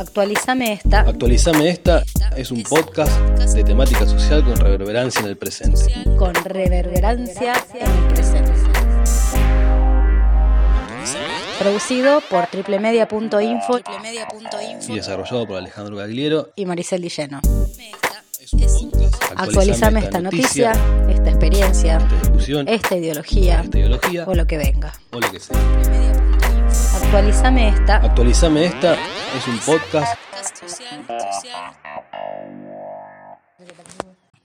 [0.00, 1.00] Actualizame esta.
[1.00, 2.02] Actualizame esta
[2.34, 3.12] es un podcast
[3.52, 5.92] de temática social con reverberancia en el presente.
[6.16, 8.52] Con reverberancia en el presente.
[11.58, 13.80] Producido por triplemedia.info
[14.88, 17.42] y desarrollado por Alejandro Gagliero y Maricel Dilleno.
[19.36, 20.72] Actualizame esta noticia,
[21.10, 24.94] esta experiencia, esta discusión, esta ideología esta ideología o lo que venga.
[25.12, 25.58] o lo que sea.
[27.02, 27.96] Actualizame esta.
[27.96, 28.96] Actualizame esta
[29.34, 30.20] es un podcast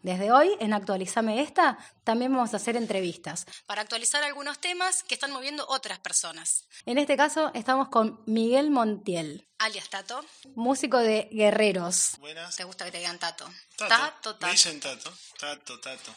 [0.03, 5.15] Desde hoy, en Actualizame esta, también vamos a hacer entrevistas para actualizar algunos temas que
[5.15, 6.65] están moviendo otras personas.
[6.85, 10.23] En este caso, estamos con Miguel Montiel, alias Tato,
[10.55, 12.17] músico de Guerreros.
[12.19, 12.55] Buenas.
[12.55, 13.45] ¿Te gusta que te digan Tato?
[13.77, 13.89] Tato.
[13.89, 14.51] Tato, Me Tato.
[14.51, 15.11] dicen Tato.
[15.39, 16.11] Tato, Tato.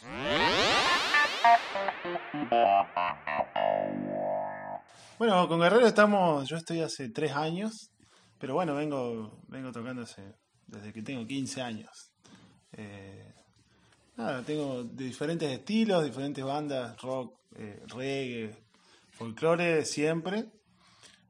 [5.17, 7.89] Bueno, con Guerrero estamos, yo estoy hace tres años,
[8.39, 10.33] pero bueno, vengo, vengo tocando hace-
[10.67, 12.11] desde que tengo 15 años.
[12.71, 13.33] Eh,
[14.15, 18.55] nada, tengo de diferentes estilos, diferentes bandas, rock, eh, reggae,
[19.11, 20.45] folclore siempre.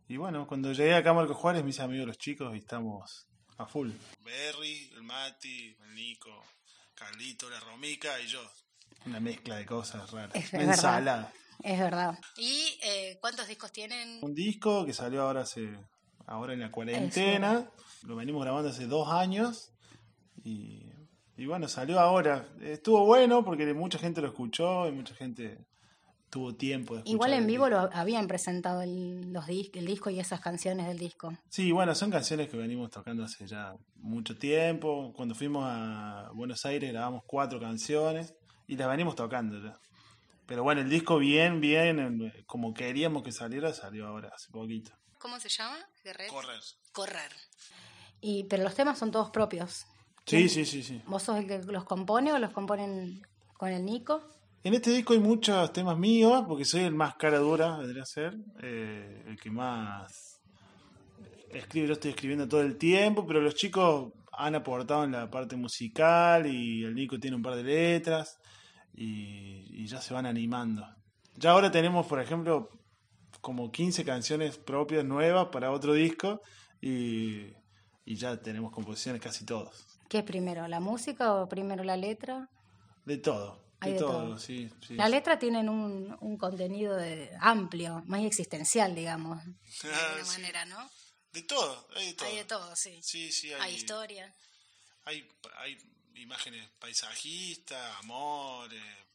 [0.07, 3.65] Y bueno, cuando llegué acá a Marco Juárez, mis amigos los chicos, y estamos a
[3.65, 3.91] full.
[4.23, 6.43] Berry, el Mati, el Nico,
[6.95, 8.41] Carlito, la Romica y yo.
[9.05, 10.35] Una mezcla de cosas raras.
[10.35, 11.31] Es Una ensalada.
[11.63, 12.17] Es verdad.
[12.37, 14.19] ¿Y eh, cuántos discos tienen?
[14.23, 15.69] Un disco que salió ahora hace
[16.29, 17.69] ahora en la cuarentena.
[18.07, 19.73] Lo venimos grabando hace dos años.
[20.43, 20.85] Y,
[21.35, 22.47] y bueno, salió ahora.
[22.61, 25.65] Estuvo bueno porque mucha gente lo escuchó y mucha gente
[26.29, 27.15] tuvo tiempo de escuchar.
[27.15, 30.99] Igual en vivo lo habían presentado el, los dis- el disco y esas canciones del
[30.99, 31.33] disco.
[31.49, 35.11] Sí, bueno, son canciones que venimos tocando hace ya mucho tiempo.
[35.15, 38.35] Cuando fuimos a Buenos Aires grabamos cuatro canciones
[38.67, 39.77] y las venimos tocando ya.
[40.45, 44.91] Pero bueno, el disco bien, bien, en- como queríamos que saliera, salió ahora, hace poquito.
[45.19, 45.77] ¿Cómo se llama?
[46.29, 46.61] Correr.
[46.93, 47.31] Correr.
[48.21, 49.85] Y, pero los temas son todos propios.
[50.25, 51.01] Sí, sí, sí, sí.
[51.05, 53.21] ¿Vos sos el que los compone o los componen
[53.57, 54.21] con el Nico?
[54.63, 58.05] En este disco hay muchos temas míos, porque soy el más cara dura, vendría a
[58.05, 60.41] ser, eh, el que más
[61.49, 65.55] escribe, lo estoy escribiendo todo el tiempo, pero los chicos han aportado en la parte
[65.55, 68.37] musical y el Nico tiene un par de letras
[68.93, 70.85] y, y ya se van animando.
[71.35, 72.69] Ya ahora tenemos, por ejemplo,
[73.41, 76.41] como 15 canciones propias nuevas para otro disco
[76.81, 77.53] y,
[78.05, 79.85] y ya tenemos composiciones casi todos.
[80.09, 82.49] ¿Qué es primero, la música o primero la letra?
[83.05, 84.39] De todo, de, de todo, todo.
[84.39, 84.69] sí.
[84.85, 84.95] sí.
[84.95, 89.43] La letra tienen un, un contenido de- amplio, más existencial, digamos,
[89.83, 90.31] de alguna sí.
[90.41, 90.89] manera, ¿no?
[91.31, 92.27] De todo, hay de todo.
[92.27, 92.99] Hay de todo, sí.
[93.03, 94.33] Sí, sí, hay, Hay historia.
[95.05, 95.77] hay, hay
[96.15, 99.05] imágenes paisajistas, amor, eh,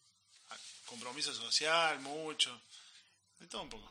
[0.87, 2.59] compromiso social, mucho.
[3.45, 3.91] De todo un poco.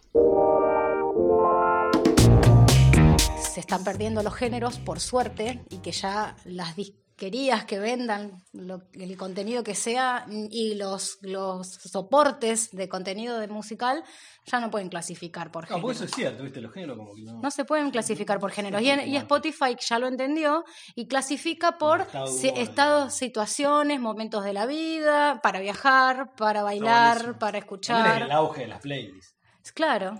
[3.53, 8.81] se están perdiendo los géneros por suerte y que ya las disquerías que vendan lo-
[8.93, 14.03] el contenido que sea y los, los soportes de contenido de musical
[14.47, 15.81] ya no pueden clasificar por No, género.
[15.83, 16.61] porque eso es cierto, ¿viste?
[16.61, 17.39] Los géneros como que no.
[17.41, 18.81] No se pueden clasificar por géneros.
[18.81, 20.65] Y, en- y Spotify ya lo entendió
[20.95, 27.37] y clasifica por si- estados, situaciones, momentos de la vida, para viajar, para bailar, para
[27.37, 28.21] También es escuchar.
[28.23, 29.35] el auge de las playlists.
[29.71, 30.19] Claro.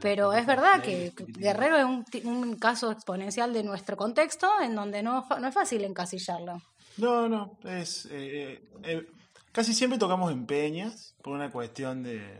[0.00, 5.02] Pero es verdad que Guerrero es un, un caso exponencial de nuestro contexto en donde
[5.02, 6.62] no, no es fácil encasillarlo.
[6.96, 8.06] No, no, es.
[8.10, 9.06] eh, eh,
[9.52, 12.38] casi siempre tocamos en peñas, por una cuestión de,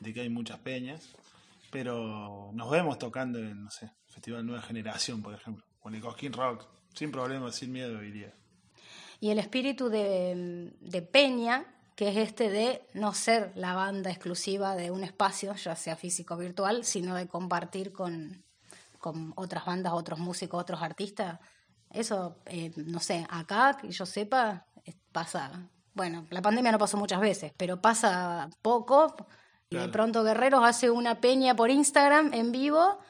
[0.00, 1.08] de que hay muchas peñas.
[1.70, 5.64] Pero nos vemos tocando en, no sé, Festival Nueva Generación, por ejemplo.
[5.82, 6.64] O en el Cosquín Rock,
[6.94, 8.32] sin problema, sin miedo, diría.
[9.20, 11.66] Y el espíritu de, de Peña,
[11.98, 16.34] que es este de no ser la banda exclusiva de un espacio, ya sea físico
[16.34, 18.44] o virtual, sino de compartir con,
[19.00, 21.40] con otras bandas, otros músicos, otros artistas.
[21.90, 24.64] Eso, eh, no sé, acá, que yo sepa,
[25.10, 25.50] pasa.
[25.92, 29.16] Bueno, la pandemia no pasó muchas veces, pero pasa poco.
[29.68, 29.90] Y de Claro.
[29.92, 33.00] pronto Guerreros hace una peña por Instagram en vivo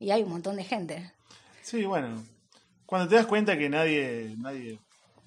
[0.00, 1.12] y hay un montón de gente.
[1.60, 2.24] Sí, bueno,
[2.86, 4.80] cuando te das cuenta que nadie, nadie,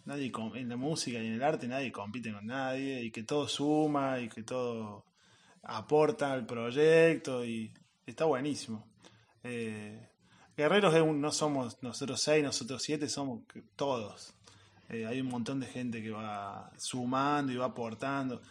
[0.05, 3.47] nadie en la música y en el arte nadie compite con nadie y que todo
[3.47, 5.05] suma y que todo
[5.63, 7.71] aporta al proyecto y
[8.05, 8.87] está buenísimo.
[9.43, 10.07] Eh,
[10.57, 13.43] Guerreros es un- no somos nosotros seis, nosotros siete, somos
[13.75, 14.33] todos.
[14.89, 18.41] Eh, hay un montón de gente que va sumando y va aportando.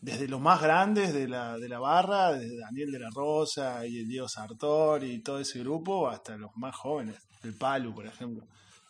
[0.00, 4.00] Desde los más grandes de la, de la barra, desde Daniel de la Rosa y
[4.00, 8.46] el Diego Sartor y todo ese grupo, hasta los más jóvenes, el Palu, por ejemplo.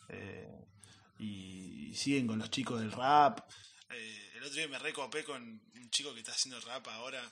[0.09, 0.49] Eh,
[1.25, 3.41] y, y siguen con los chicos del rap.
[3.91, 7.23] Eh, el otro día me recopé con un chico que está haciendo rap ahora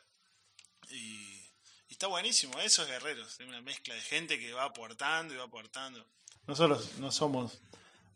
[0.90, 1.42] y,
[1.88, 5.36] Y está buenísimo, eso es Guerreros, es una mezcla de gente que va aportando y
[5.36, 6.06] va aportando.
[6.46, 7.60] Nosotros no somos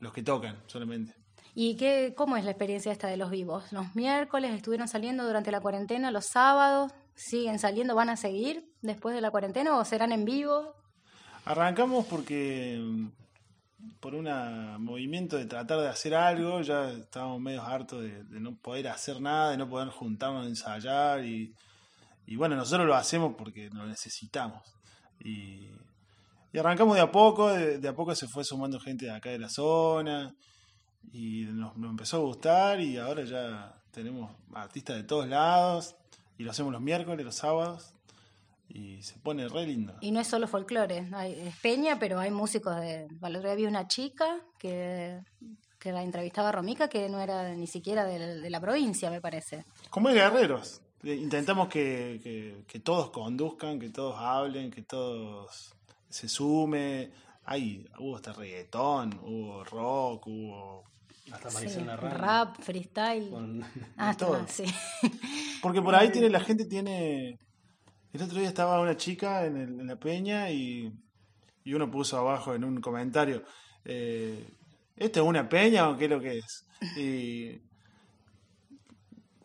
[0.00, 1.14] los que tocan solamente.
[1.54, 3.70] ¿Y qué, cómo es la experiencia esta de los vivos?
[3.72, 6.92] ¿Los miércoles estuvieron saliendo durante la cuarentena, los sábados?
[7.14, 7.94] ¿Siguen saliendo?
[7.94, 10.74] ¿Van a seguir después de la cuarentena o serán en vivo?
[11.44, 12.80] Arrancamos porque
[14.00, 14.28] por un
[14.82, 19.50] movimiento de tratar de hacer algo, ya estábamos medio hartos de, no poder hacer nada,
[19.50, 21.54] de no poder juntarnos a ensayar y,
[22.36, 24.62] bueno, nosotros lo hacemos porque lo necesitamos.
[25.20, 25.68] Y,
[26.58, 29.50] arrancamos de a poco, de, a poco se fue sumando gente de acá de la
[29.50, 30.34] zona
[31.12, 35.96] y nos, nos empezó a gustar y ahora ya tenemos artistas de todos lados
[36.38, 37.95] y lo hacemos los miércoles, los sábados
[38.68, 39.94] y se pone re lindo.
[40.00, 43.08] Y no es solo folclore, hay, es peña, pero hay músicos de...
[43.20, 45.20] Otro había una chica que,
[45.78, 49.64] que la entrevistaba Romica que no era ni siquiera de, la provincia, me parece.
[49.90, 50.80] Como es Guerreros.
[51.04, 55.74] Eh, intentamos que, que, todos conduzcan, que todos hablen, que todos
[56.08, 57.10] se sume.
[57.44, 60.84] Hay, hubo hasta reggaetón, hubo rock, hubo
[61.30, 63.64] hasta sí, rap, freestyle.
[63.96, 64.44] Ah, todo.
[64.48, 64.64] Sí.
[65.62, 67.38] Porque por ahí tiene la gente tiene
[68.16, 70.92] el otro día estaba una chica en, la peña y,
[71.66, 73.42] uno puso abajo en un comentario,
[73.84, 74.48] eh,
[74.96, 76.66] ¿esto es una peña o qué es lo que es?
[76.96, 77.60] Y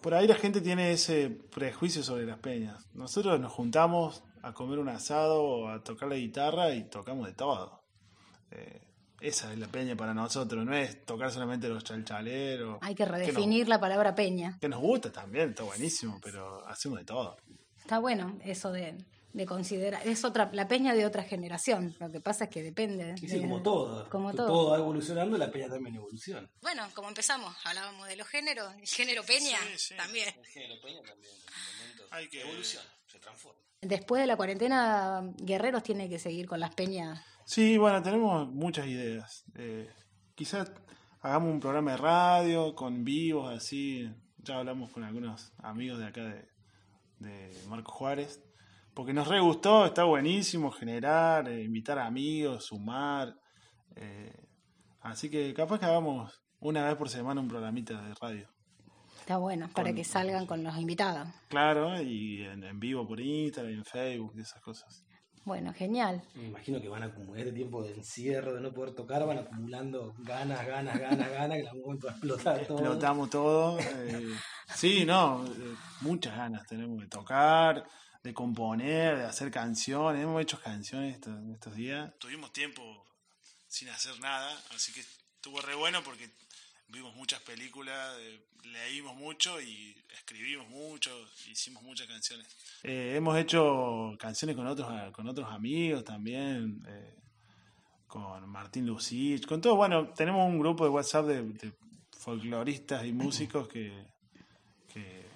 [0.01, 2.87] por ahí la gente tiene ese prejuicio sobre las peñas.
[2.93, 7.33] Nosotros nos juntamos a comer un asado o a tocar la guitarra y tocamos de
[7.33, 7.81] todo.
[8.51, 8.81] Eh,
[9.19, 12.77] esa es la peña para nosotros, no es tocar solamente los chalchaleros.
[12.81, 14.57] Hay que redefinir la palabra peña.
[14.59, 17.37] Que nos gusta también, está buenísimo, pero hacemos de todo.
[17.81, 18.95] Está bueno eso de,
[19.45, 23.17] considerar, es otra, la peña de otra generación, lo que pasa es que depende.
[23.17, 24.09] Sí, como todo.
[24.09, 24.71] Como todo.
[24.71, 26.49] va evolucionando, la peña también evoluciona.
[26.61, 29.57] Bueno, como empezamos, hablábamos de los géneros, el género peña
[29.97, 30.29] también.
[30.37, 31.33] El género peña también,
[32.11, 33.59] Hay que evolucionar, se transforma.
[33.81, 37.25] Después de la cuarentena, Guerreros tiene que seguir con las peñas.
[37.45, 39.43] Sí, bueno, tenemos muchas ideas.
[39.55, 39.89] Eh,
[40.35, 40.71] quizás
[41.21, 44.07] hagamos un programa de radio con vivos, así.
[44.37, 46.50] Ya hablamos con algunos amigos de acá de,
[47.21, 48.41] de Marco Juárez,
[48.93, 53.35] porque nos re gustó, está buenísimo generar, eh, invitar amigos, sumar.
[53.95, 54.47] Eh,
[55.01, 58.49] así que capaz que hagamos una vez por semana un programita de radio.
[59.19, 61.27] Está bueno, para que salgan con los invitados.
[61.47, 65.05] Claro, y en, vivo por Instagram, en Facebook, y esas cosas.
[65.43, 66.21] Bueno, genial.
[66.35, 69.39] Me imagino que van a acumular este tiempo de encierro, de no poder tocar, van
[69.39, 72.77] acumulando ganas, ganas, ganas, ganas, que en algún momento va a explotar todo.
[72.77, 73.79] Explotamos todo.
[73.79, 74.35] Eh,
[74.75, 77.83] sí, no, eh, muchas ganas tenemos de tocar,
[78.23, 80.21] de componer, de hacer canciones.
[80.21, 82.13] Hemos hecho canciones estos, estos días.
[82.19, 83.03] Tuvimos tiempo
[83.67, 86.29] sin hacer nada, así que estuvo re bueno porque
[86.91, 91.11] vimos muchas películas, eh, leímos mucho y escribimos mucho,
[91.49, 92.47] hicimos muchas canciones.
[92.83, 97.15] Eh, hemos hecho canciones con otros, con otros amigos también, eh,
[98.07, 99.75] con Martín Lucich, con todo.
[99.75, 101.73] Bueno, tenemos un grupo de WhatsApp de,
[102.17, 104.11] folcloristas y músicos que,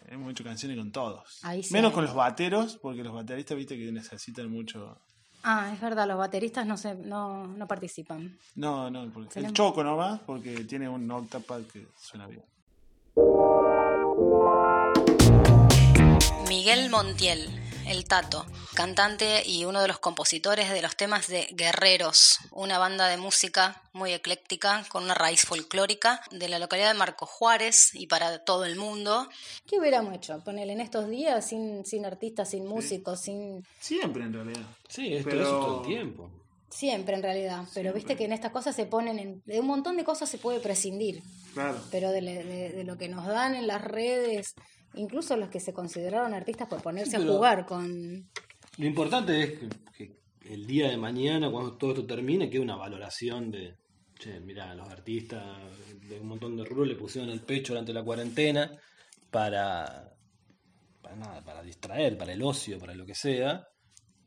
[0.08, 1.42] hemos hecho canciones con todos.
[1.72, 5.02] Menos con los bateros, porque los bateristas, viste, que necesitan mucho
[5.48, 8.36] Ah, es verdad, los bateristas no se, no, no participan.
[8.56, 12.44] No, no, porque el choco nomás, porque tiene un octapad que suena bien.
[16.50, 17.48] Miguel Montiel
[17.88, 23.08] el Tato, cantante y uno de los compositores de los temas de Guerreros, una banda
[23.08, 28.08] de música muy ecléctica con una raíz folclórica de la localidad de Marco Juárez y
[28.08, 29.30] para todo el mundo.
[29.66, 30.40] ¿Qué hubiéramos hecho?
[30.44, 33.66] Ponerle en estos días sin, sin artistas, sin músicos, sin...
[33.80, 34.66] Siempre en realidad.
[34.88, 36.32] Sí, esto es todo el tiempo.
[36.70, 39.96] Siempre en realidad, pero viste que en estas cosas se ponen, en, de un montón
[39.96, 41.24] de cosas se puede prescindir.
[41.54, 41.80] Claro.
[41.90, 44.56] Pero de lo que nos dan en las redes,
[44.96, 48.30] incluso los que se consideraron artistas por ponerse a jugar con...
[48.78, 49.60] Lo importante es
[49.98, 53.76] que, el día de mañana, cuando todo esto termine, quede una valoración de,
[54.20, 55.44] che, mira, los artistas
[56.08, 58.72] de un montón de rubros le pusieron el pecho durante la cuarentena
[59.32, 60.14] para,
[61.02, 63.68] para nada, para distraer, para el ocio, para lo que sea,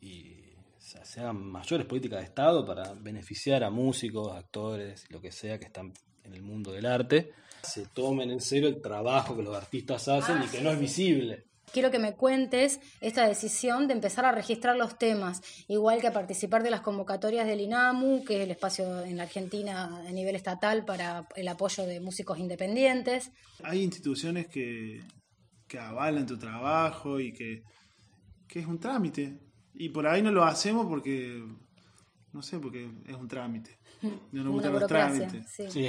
[0.01, 0.39] y
[0.81, 5.67] se hagan mayores políticas de Estado para beneficiar a músicos, actores, lo que sea que
[5.67, 5.93] están
[6.25, 10.43] en el mundo del arte se tomen en serio el trabajo que los artistas hacen
[10.43, 11.45] y que no es visible.
[11.73, 16.13] Quiero que me cuentes esta decisión de empezar a registrar los temas, igual que a
[16.13, 20.35] participar de las convocatorias del INAMU, que es el espacio en la Argentina a nivel
[20.35, 23.31] estatal para el apoyo de músicos independientes.
[23.63, 25.03] Hay instituciones que,
[25.67, 27.63] que avalan tu trabajo y que,
[28.47, 29.39] que es un trámite.
[29.75, 31.45] Y por ahí no lo hacemos porque,
[32.33, 33.79] no sé, porque es un trámite.
[34.33, 35.47] No nos gustan los trámites.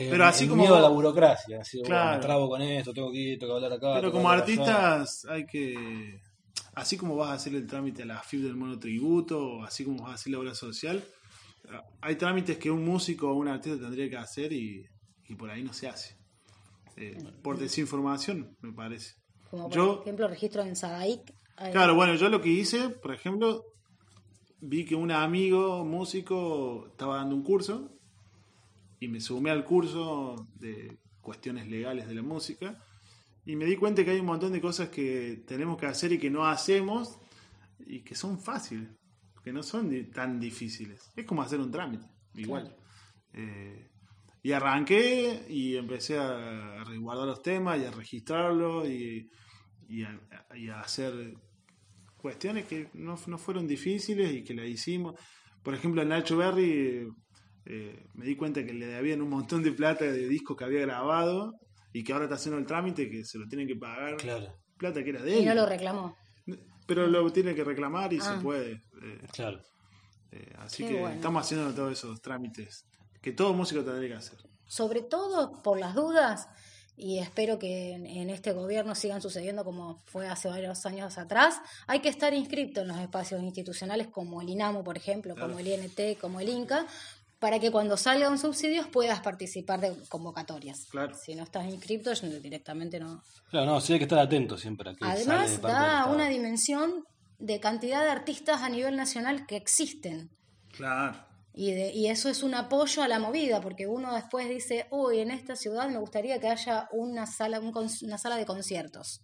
[0.09, 0.63] pero así como.
[0.63, 1.61] Miedo a la burocracia.
[1.61, 2.17] Así, claro.
[2.17, 3.93] me trabo con esto, tengo que ir, tengo que hablar acá.
[3.95, 6.19] Pero como artistas hay que.
[6.73, 10.11] así como vas a hacer el trámite a la FIB del monotributo, así como vas
[10.11, 11.03] a hacer la obra social,
[12.01, 14.85] hay trámites que un músico o un artista tendría que hacer y,
[15.27, 16.17] y por ahí no se hace.
[16.97, 19.13] Eh, por desinformación, me parece.
[19.51, 21.31] Como por Yo- ejemplo registro en Sadaic.
[21.71, 23.63] Claro, bueno, yo lo que hice, por ejemplo,
[24.61, 27.97] vi que un amigo músico estaba dando un curso
[28.99, 32.83] y me sumé al curso de cuestiones legales de la música
[33.45, 36.19] y me di cuenta que hay un montón de cosas que tenemos que hacer y
[36.19, 37.17] que no hacemos
[37.79, 38.89] y que son fáciles,
[39.43, 41.11] que no son tan difíciles.
[41.15, 42.75] Es como hacer un trámite, igual.
[43.33, 43.89] Eh,
[44.43, 49.29] y arranqué y empecé a resguardar los temas y a registrarlos y,
[49.87, 50.19] y a,
[50.55, 51.35] y a hacer
[52.21, 55.15] cuestiones que no, no fueron difíciles y que la hicimos.
[55.63, 57.07] Por ejemplo, a Nacho Berry
[57.65, 60.81] eh, me di cuenta que le debían un montón de plata de discos que había
[60.81, 61.53] grabado
[61.93, 64.17] y que ahora está haciendo el trámite que se lo tienen que pagar.
[64.17, 64.47] Claro,
[64.77, 65.41] Plata que era de él.
[65.43, 66.15] Y no lo reclamó.
[66.87, 68.21] Pero lo tiene que reclamar y Ah.
[68.35, 68.71] se puede.
[69.03, 69.59] eh, claro.
[70.31, 71.15] eh, así Qué que bueno.
[71.15, 72.85] estamos haciendo todos esos trámites
[73.21, 74.39] que todo músico tendría que hacer.
[74.65, 76.47] sobre todo por las dudas,
[76.99, 81.61] y espero que en, en este gobierno sigan sucediendo como fue hace varios años atrás,
[81.87, 85.67] hay que estar inscrito en los espacios institucionales como el INAMU, por ejemplo, como el
[85.67, 86.85] INT, como el INCA,
[87.39, 90.87] para que cuando salgan subsidios puedas participar de convocatorias.
[90.91, 91.15] Claro.
[91.15, 93.23] Si no estás inscrito, directamente no.
[93.49, 96.27] Claro, no, sí hay que estar atento siempre a que sale de Además, da una
[96.27, 97.05] dimensión
[97.39, 100.29] de cantidad de artistas a nivel nacional que existen.
[100.75, 101.28] Claro.
[101.61, 105.19] Y, de- y eso es un apoyo a la movida, porque uno después dice, uy,
[105.19, 107.73] en esta ciudad me gustaría que haya una sala, un
[108.03, 109.19] una sala de conciertos.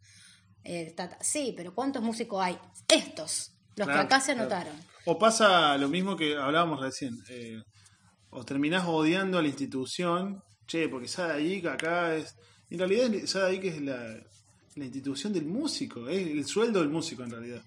[0.61, 2.57] Eh, sí, pero ¿cuántos músicos hay?
[2.89, 4.49] Estos, los Claro, que acá se claro.
[4.53, 4.75] anotaron.
[5.05, 7.13] O pasa lo mismo que hablábamos recién.
[7.29, 7.57] eh,
[8.31, 12.35] o terminás odiando a la institución, che, porque Sadaic acá es.
[12.69, 13.97] En realidad, Sadaic es la,
[14.75, 17.61] la institución del músico, es el sueldo del músico en realidad.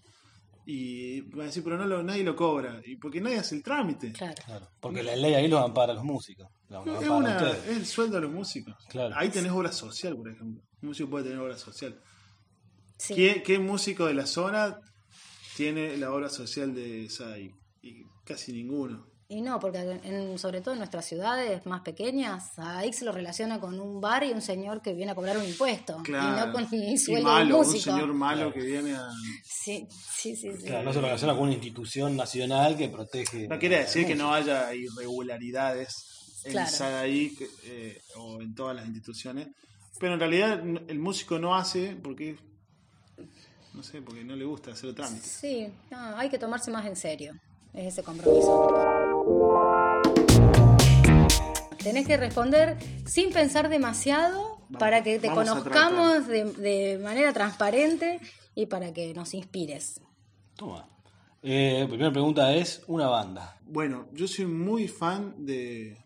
[0.70, 2.82] Y van a decir, pero no lo, nadie lo cobra.
[2.84, 4.12] Y porque nadie hace el trámite.
[4.12, 4.34] Claro.
[4.44, 6.46] Claro, porque la ley ahí los ampara a los músicos.
[6.68, 8.74] Los Es, una- es el sueldo de los músicos.
[8.90, 9.14] Claro.
[9.16, 10.62] Ahí tenés obra social, por ejemplo.
[10.82, 11.98] Un músico puede tener obra social.
[12.98, 13.14] Sí.
[13.14, 14.78] ¿Qué, qué músico de la zona
[15.56, 17.54] tiene la obra social de Sadaic?
[17.80, 19.06] Y casi ninguno.
[19.30, 23.12] Y no, porque en- sobre todo en nuestras ciudades más pequeñas, a X se lo
[23.12, 26.00] relaciona con un bar y un señor que viene a cobrar un impuesto.
[26.06, 27.92] Y no con un Y sueldo malo, de un músico.
[27.94, 28.52] señor malo Claro.
[28.54, 29.06] que viene a...
[29.44, 30.50] Sí, sí, sí.
[30.56, 30.64] sí.
[30.66, 33.46] Claro, no se relaciona con una institución nacional que protege.
[33.48, 36.70] No quiere decir que no haya irregularidades en Claro.
[36.70, 39.48] SADAIC eh, o en todas las instituciones,
[40.00, 42.38] pero en realidad el músico no hace porque,
[43.74, 45.26] no sé, porque no le gusta hacer el trámite.
[45.28, 47.34] Sí, no, hay que tomarse más en serio.
[47.74, 48.97] Es ese compromiso.
[51.82, 58.20] Tenés que responder sin pensar demasiado para que te conozcamos de, de manera transparente
[58.54, 60.00] y para que nos inspires.
[60.56, 60.88] Toma.
[61.42, 63.58] Eh, primera pregunta es: una banda.
[63.62, 65.96] Bueno, yo soy muy fan de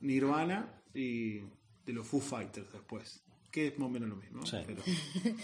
[0.00, 4.46] Nirvana y de los Foo Fighters después, que es más o menos lo mismo.
[4.46, 4.58] Sí.
[4.66, 4.82] Pero-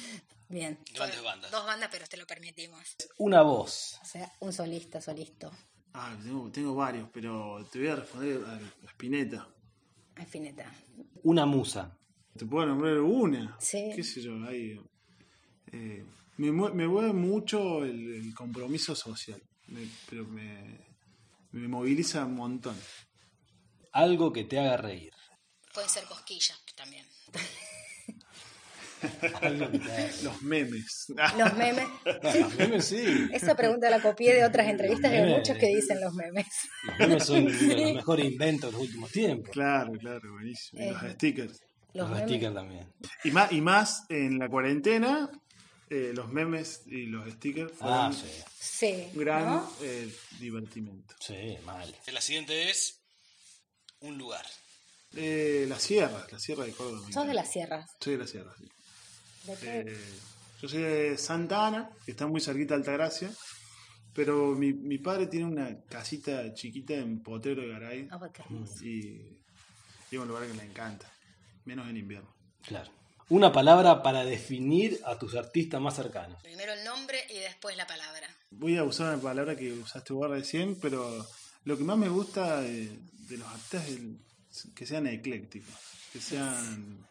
[0.49, 0.79] Bien.
[0.95, 1.51] Grandes bandas.
[1.51, 2.81] Dos bandas, pero te lo permitimos.
[3.19, 3.99] Una voz.
[4.03, 5.51] O sea, un solista, solista.
[5.95, 9.49] ah, tengo, tengo varios, pero te voy a responder a Spinetta.
[10.17, 10.73] Al fineta.
[11.23, 11.97] Una musa.
[12.37, 13.57] Te puedo nombrar una.
[13.61, 13.91] Sí.
[13.95, 14.35] ¿Qué sé yo?
[14.47, 14.79] Ahí,
[15.73, 16.05] eh,
[16.37, 19.41] me, mue- me mueve mucho el, el compromiso social.
[19.69, 20.81] Me- pero me,
[21.53, 22.77] me moviliza un montón.
[23.93, 25.13] Algo que te haga reír.
[25.73, 27.07] Pueden ser cosquillas también.
[27.33, 28.23] Algo que te haga reír.
[30.23, 31.07] Los memes.
[31.39, 31.87] Los memes.
[32.41, 33.29] Los memes sí.
[33.33, 35.39] Esa pregunta la copié de otras entrevistas de memes.
[35.39, 36.47] muchos que dicen los memes.
[36.85, 39.51] Los memes son de los mejores inventos de los últimos tiempos.
[39.51, 40.83] claro, claro, buenísimo.
[40.83, 41.61] Y los Eh, stickers.
[41.93, 42.93] Los stickers también.
[43.25, 45.31] Y más, y más en la cuarentena,
[45.91, 48.43] eh, los memes y los stickers fueron Ah, sí.
[48.59, 49.05] Sí.
[49.13, 49.73] un gran ¿no?
[49.83, 51.15] eh, divertimento.
[51.21, 51.95] Sí, mal.
[52.13, 53.01] La siguiente es
[54.01, 54.45] un lugar.
[55.17, 57.07] Eh, la sierra, la sierra de Córdoba.
[57.13, 57.89] Sos de las sierras.
[58.01, 58.65] Soy de la sierra, sí.
[59.47, 59.81] ¿De qué?
[59.87, 59.99] Eh,
[60.63, 63.31] yo soy de Santa Ana, que está muy cerquita de Altagracia,
[64.15, 68.85] pero mi, mi padre tiene una casita chiquita en Potero de Garay Ah, qué hermoso.
[68.85, 69.39] y,
[70.11, 71.11] y es un lugar que le encanta,
[71.65, 72.33] menos en invierno.
[72.63, 72.91] Claro.
[73.31, 76.43] Una palabra para definir a tus artistas más cercanos.
[76.43, 78.29] Primero el nombre y después la palabra.
[78.51, 81.27] Voy a usar una palabra que usaste vos recién, pero
[81.65, 82.91] lo que más me gusta de,
[83.29, 84.19] de los artistas es el-
[84.75, 85.75] que sean eclécticos,
[86.13, 87.05] que sean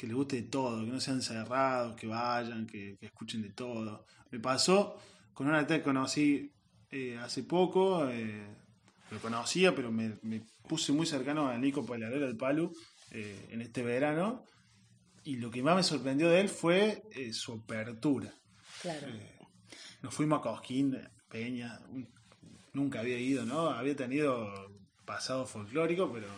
[0.00, 3.50] que les guste de todo, que no sean cerrados, que vayan, que, que escuchen de
[3.50, 4.06] todo.
[4.30, 4.96] Me pasó
[5.34, 6.50] con un artista que conocí
[6.90, 8.46] eh, hace poco, eh,
[9.10, 12.72] lo conocía, pero me, me puse muy cercano a Nico Palarera del Palu
[13.10, 14.44] eh, en este verano,
[15.22, 18.32] y lo que más me sorprendió de él fue eh, su apertura.
[18.80, 19.06] Claro.
[20.00, 20.96] Nos fuimos a Cosquín,
[21.28, 22.08] Peña, un-
[22.72, 23.68] nunca había ido, ¿no?
[23.68, 24.48] Había tenido
[25.04, 26.28] pasado folclórico, pero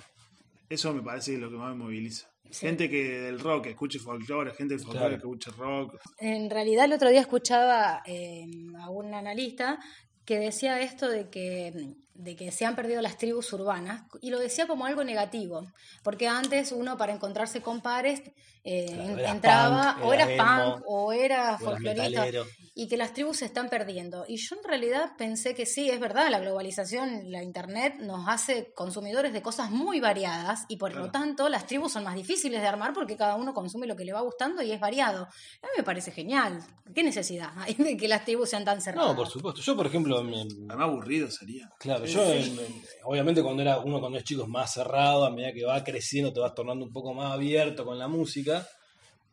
[0.72, 2.28] eso me parece que lo que más me moviliza.
[2.50, 5.22] Gente que del rock escuche folclore, gente del folclore Claro.
[5.22, 5.96] que escuche rock.
[6.18, 8.44] En realidad el otro día escuchaba eh,
[8.78, 9.78] a un analista
[10.24, 11.72] que decía esto de que,
[12.14, 15.66] de que se han perdido las tribus urbanas y lo decía como algo negativo,
[16.02, 18.22] porque antes uno para encontrarse con pares
[18.64, 22.26] eh, Claro, entraba punk, o emo, punk o era folclorista
[22.74, 24.24] y que las tribus se están perdiendo.
[24.28, 28.72] Y yo en realidad pensé que sí, es verdad, la globalización, la internet nos hace
[28.74, 32.66] consumidores de cosas muy variadas y por lo tanto las tribus son más difíciles de
[32.66, 35.24] armar porque cada uno consume lo que le va gustando y es variado.
[35.24, 36.60] A mí me parece genial.
[36.94, 39.10] ¿Qué necesidad hay de que las tribus sean tan cerradas?
[39.10, 39.60] No, por supuesto.
[39.60, 41.68] Yo, por ejemplo, me- Además aburrido sería.
[41.78, 45.30] Claro, yo en- en- obviamente cuando era uno cuando es chico es más cerrado, a
[45.30, 48.66] medida que va creciendo te vas tornando un poco más abierto con la música.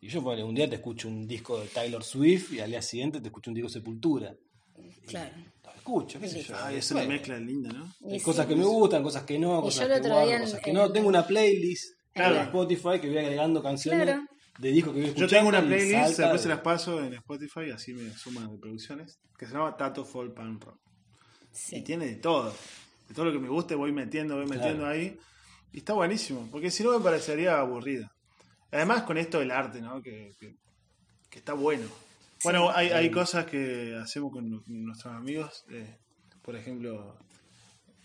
[0.01, 3.19] Y yo un día te escucho un disco de Taylor Swift y al día siguiente
[3.19, 4.33] te escucho un disco de Sepultura.
[5.07, 5.31] Claro.
[5.63, 6.55] Lo escucho, qué sé yo.
[6.57, 7.91] Ay, es una mezcla linda, ¿no?
[8.01, 8.25] Y Hay sí.
[8.25, 10.91] cosas que me gustan, cosas que no, cosas que guardo, cosas que en- no.
[10.91, 12.35] Tengo una playlist Claro.
[12.35, 14.21] en Spotify que voy agregando canciones Claro.
[14.57, 17.71] de discos que voy Yo tengo una playlist, después de- se las paso en Spotify,
[17.73, 20.79] así me suman reproducciones, que se llama Tato Folk Punk Rock.
[21.67, 21.77] Sí.
[21.77, 22.55] Y tiene de todo.
[23.07, 24.87] De todo lo que me guste voy metiendo, voy metiendo Claro.
[24.93, 25.17] ahí.
[25.73, 28.11] Y está buenísimo, porque si no me parecería aburrida.
[28.71, 30.01] Además con esto del arte, ¿no?
[30.01, 30.55] Que, que-
[31.29, 31.87] que está bueno.
[32.43, 35.97] Bueno, hay, hay cosas que hacemos con nu- nuestros amigos, eh,
[36.41, 37.17] por ejemplo,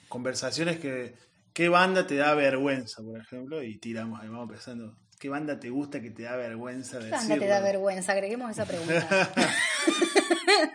[0.08, 1.14] conversaciones que...
[1.54, 3.62] ¿Qué banda te da vergüenza, por ejemplo?
[3.62, 4.96] Y tiramos ahí, vamos pensando.
[5.20, 7.28] ¿Qué banda te gusta que te da vergüenza ¿Qué decirlo?
[7.28, 8.12] banda te da vergüenza?
[8.12, 9.32] Agreguemos esa pregunta.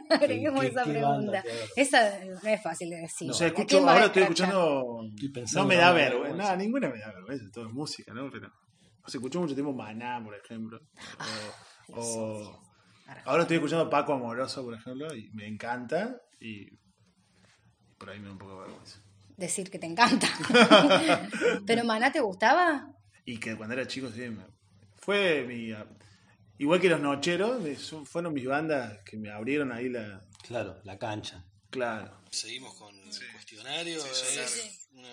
[0.09, 1.43] Agreguemos ¿Qué- esa pregunta.
[1.75, 3.29] Esa no es fácil de decir.
[3.29, 5.01] O sea, ¿A escucho, ahora estoy escuchando.
[5.09, 6.37] Estoy pensando no me da vergüenza.
[6.37, 7.45] Nada, ninguna me da vergüenza.
[7.53, 8.29] Todo es música, ¿no?
[8.31, 8.51] Pero.
[9.07, 10.79] Se escuchó mucho tiempo Maná, por ejemplo.
[11.93, 12.61] O, o-
[13.25, 16.15] ahora estoy escuchando Paco Amoroso, por ejemplo, y me encanta.
[16.39, 16.79] Y, y
[17.97, 18.99] por ahí me da un poco de vergüenza.
[19.35, 20.27] Decir que te encanta.
[21.65, 22.87] ¿Pero Maná te gustaba?
[23.25, 24.29] Y que cuando era chico, sí.
[24.29, 24.45] me-
[24.97, 25.71] fue mi.
[26.59, 27.63] Igual que los Nocheros,
[28.05, 30.23] fueron mis bandas que me abrieron ahí la.
[30.47, 31.43] Claro, la cancha.
[31.69, 32.19] Claro.
[32.29, 33.97] Seguimos con el cuestionario.
[34.05, 35.07] es una-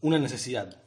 [0.00, 0.82] Una necesidad.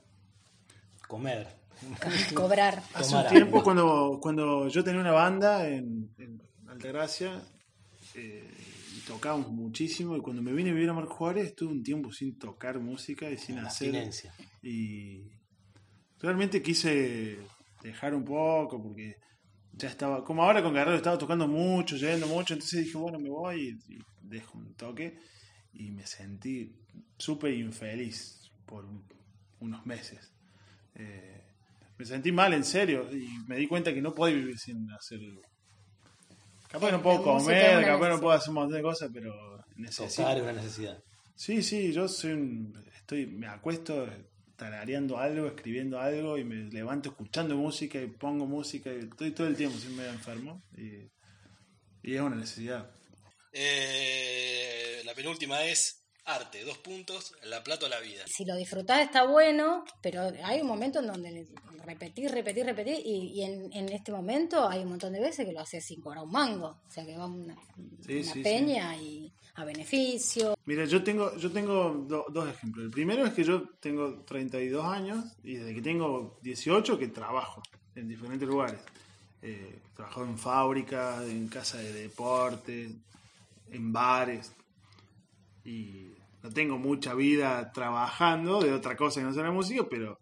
[1.07, 1.47] Comer.
[2.33, 2.81] Cobrar.
[2.93, 3.63] Hace Tomar un tiempo, algo.
[3.63, 7.41] cuando, cuando yo tenía una banda en, en Altagracia,
[8.15, 8.51] eh,
[8.95, 12.11] y tocábamos muchísimo, y cuando me vine a vivir a Marco Juárez, estuve un tiempo
[12.11, 13.89] sin tocar música y sin La hacer.
[13.89, 14.33] abstinencia.
[14.63, 15.29] Y
[16.19, 17.37] realmente quise
[17.87, 19.15] dejar un poco, porque
[19.73, 23.29] ya estaba, como ahora con Guerrero estaba tocando mucho, yendo mucho, entonces dije, bueno, me
[23.29, 25.19] voy y, y dejo un toque,
[25.73, 26.71] y me sentí
[27.17, 29.03] súper infeliz por un-
[29.59, 30.31] unos meses.
[30.95, 31.41] Eh,
[31.97, 35.19] me sentí mal, en serio, y me di cuenta que no puedo vivir sin hacer.
[36.69, 40.21] Capaz no puedo comer, capaz no puedo hacer un montón de cosas, pero necesito.
[40.23, 41.03] Tocar es una necesidad.
[41.35, 44.07] Sí, sí, yo soy un, estoy, me acuesto
[44.57, 49.47] tarareando algo, escribiendo algo y me levanto escuchando música y pongo música y estoy todo
[49.47, 51.09] el tiempo, soy medio enfermo y,
[52.03, 52.91] y es una necesidad.
[53.53, 56.63] Eh, la penúltima es arte.
[56.63, 57.33] Dos puntos.
[57.43, 58.23] La plata o la vida.
[58.27, 61.47] Si lo disfrutás está bueno, pero hay un momento en donde
[61.85, 65.53] repetís, repetís, repetís, y, y en, en este momento hay un montón de veces que
[65.53, 66.67] lo haces sin cobrar un mango.
[66.87, 67.55] O sea, que va a una,
[68.05, 68.43] Sí, una sí, sí.
[68.43, 70.55] peña y a beneficio.
[70.65, 72.85] Mira, yo tengo, yo tengo do- dos ejemplos.
[72.85, 77.63] El primero es que yo tengo 32 años y desde que tengo 18 que trabajo
[77.95, 78.79] en diferentes lugares.
[79.41, 82.89] Eh, he trabajado en fábricas, en casas de deporte,
[83.71, 84.51] en bares.
[85.65, 86.09] Y
[86.49, 90.17] tengo mucha vida trabajando de otra cosa que no sea la música, pero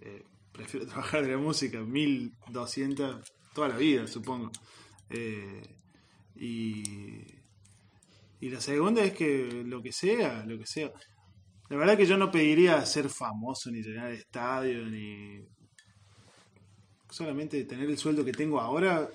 [0.00, 4.50] eh, prefiero trabajar de la música 1200 toda la vida, supongo.
[5.10, 5.62] Eh,
[6.36, 6.82] y
[8.40, 10.92] y la segunda es que lo que sea, lo que sea.
[11.68, 15.40] La verdad que yo no pediría ser famoso, ni llenar el estadio, ni
[17.10, 19.08] solamente tener el sueldo que tengo ahora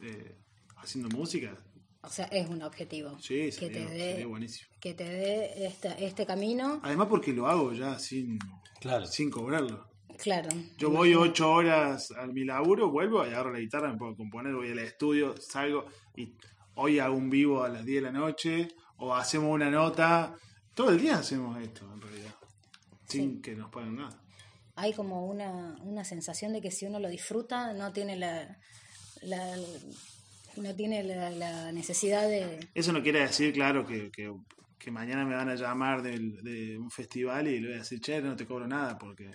[0.00, 0.36] eh,
[0.76, 1.56] haciendo música.
[2.02, 3.18] O sea, es un objetivo.
[3.20, 4.70] Sí, que sería, te dé, sería buenísimo.
[4.80, 6.80] que te dé esta- este camino.
[6.82, 8.38] Además porque lo hago ya sin,
[8.80, 9.06] Claro.
[9.06, 9.86] sin cobrarlo.
[10.18, 10.48] Claro.
[10.78, 14.54] Yo voy ocho horas a mi laburo, vuelvo, y agarro la guitarra, me puedo componer,
[14.54, 15.86] voy al estudio, salgo
[16.16, 16.34] y
[16.74, 20.34] hoy hago un vivo a las 10 de la noche o hacemos una nota.
[20.74, 22.34] Todo el día hacemos esto, en realidad,
[23.08, 24.18] sin que nos paguen nada.
[24.76, 28.56] Hay como una, una sensación de que si uno lo disfruta, no tiene la,
[29.22, 29.56] la-
[30.56, 32.68] no tiene la, la necesidad de...
[32.74, 34.34] Eso no quiere decir, claro, que, que-
[34.78, 38.00] que mañana me van a llamar del- de un festival y le voy a decir,
[38.00, 39.30] che, no te cobro nada porque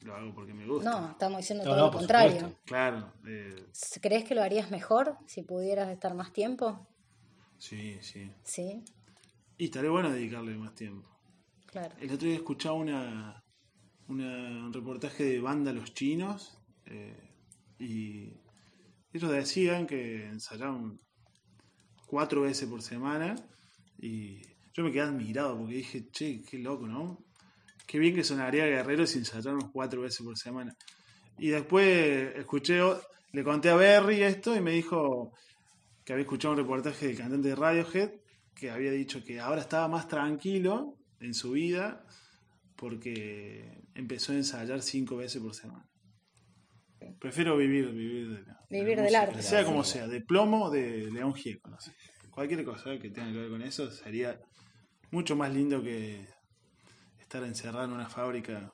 [0.00, 0.90] lo hago porque me gusta.
[1.00, 2.32] No, estamos diciendo No, todo no, lo contrario.
[2.32, 2.60] supuesto.
[2.64, 3.54] Claro, eh,
[4.00, 6.84] ¿Crees que lo harías mejor si pudieras estar más tiempo?
[7.58, 8.28] Sí, sí.
[8.42, 8.82] ¿Sí?
[9.56, 11.08] Y estaría bueno dedicarle más tiempo.
[11.66, 11.94] Claro.
[12.00, 13.44] El otro día escuchaba una,
[14.08, 17.16] una- un reportaje de vándalos chinos eh,
[17.78, 18.32] y
[19.12, 20.98] ellos decían que ensayaban
[22.06, 23.34] cuatro veces por semana
[23.98, 24.42] y
[24.74, 27.24] yo me quedé admirado porque dije, che, qué loco, ¿no?
[27.86, 30.74] Qué bien que sonaría Guerrero si ensayáramos cuatro veces por semana.
[31.38, 32.80] Y después escuché,
[33.32, 35.32] le conté a Berry esto y me dijo
[36.04, 38.10] que había escuchado un reportaje del cantante de Radiohead
[38.54, 42.04] que había dicho que ahora estaba más tranquilo en su vida
[42.76, 45.86] porque empezó a ensayar cinco veces por semana.
[47.20, 49.42] Prefiero vivir, vivir, de la- de la Vivir del arte.
[49.42, 51.92] Sea como sea, de plomo o de León Gieco, no sé.
[52.30, 54.40] Cualquier cosa que tenga que ver con eso sería
[55.10, 56.26] mucho más lindo que
[57.20, 58.72] estar encerrado en una fábrica,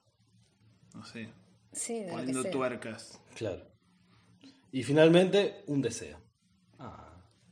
[0.94, 1.28] no sé,
[1.72, 3.20] Sí, de poniendo tuercas.
[3.36, 3.66] Claro.
[4.72, 6.20] Y finalmente, un deseo.
[6.78, 7.04] Ah,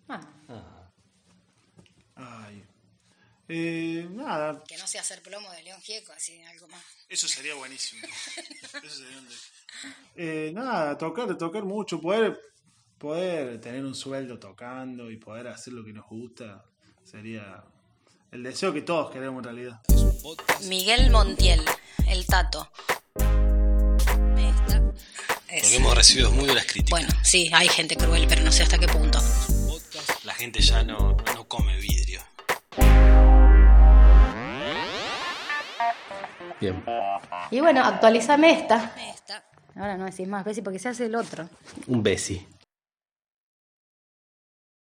[0.08, 0.90] Ah, ah.
[2.14, 2.64] Ay.
[3.48, 6.82] Eh, nada, que no sea hacer plomo de León Gieco, así algo más.
[7.08, 8.06] Eso sería buenísimo.
[8.82, 9.50] Eso sería un deseo.
[10.16, 12.40] Eh, nada, tocar, tocar mucho, poder,
[12.96, 16.64] poder tener un sueldo tocando y poder hacer lo que nos gusta
[17.04, 17.62] sería
[18.32, 19.80] el deseo que todos queremos en realidad.
[20.62, 21.62] Miguel Montiel,
[22.08, 22.70] el Tato.
[25.60, 26.90] Porque hemos recibido muy buenas críticas.
[26.90, 29.18] Bueno, sí, hay gente cruel, pero no sé hasta qué punto.
[30.24, 32.05] La gente ya no, no come vidrio.
[36.60, 36.82] Bien.
[37.50, 38.92] Y bueno, actualizame esta.
[39.74, 41.48] Ahora no decís más veces porque se hace el otro.
[41.86, 42.46] Un besi.